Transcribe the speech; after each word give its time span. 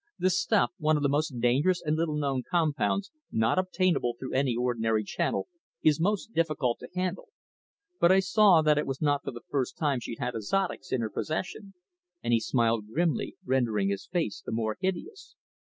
"The 0.17 0.31
stuff, 0.31 0.71
one 0.79 0.97
of 0.97 1.03
the 1.03 1.09
most 1.13 1.39
dangerous 1.39 1.79
and 1.79 1.95
little 1.95 2.15
known 2.17 2.41
compounds, 2.41 3.11
not 3.31 3.59
obtainable 3.59 4.15
through 4.17 4.33
any 4.33 4.55
ordinary 4.55 5.03
channel, 5.03 5.47
is 5.83 5.99
most 5.99 6.33
difficult 6.33 6.79
to 6.79 6.89
handle. 6.95 7.29
But 7.99 8.11
I 8.11 8.19
saw 8.19 8.63
that 8.63 8.79
it 8.79 8.87
was 8.87 8.99
not 8.99 9.21
the 9.25 9.41
first 9.51 9.77
time 9.77 9.99
she'd 9.99 10.17
had 10.17 10.33
azotics 10.33 10.91
in 10.91 11.01
her 11.01 11.11
possession," 11.11 11.75
and 12.23 12.33
he 12.33 12.39
smiled 12.39 12.87
grimly, 12.87 13.35
rendering 13.45 13.89
his 13.89 14.07
face 14.07 14.41
the 14.43 14.51
more 14.51 14.75
hideous. 14.81 15.35